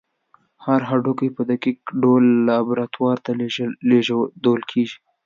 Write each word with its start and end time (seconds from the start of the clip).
هر 0.65 0.81
هډوکی 0.89 1.29
په 1.37 1.41
دقیق 1.51 1.79
ډول 2.01 2.23
لابراتوار 2.47 3.17
ته 3.25 3.31
لیږدول 3.89 4.61
کېږي. 4.71 4.97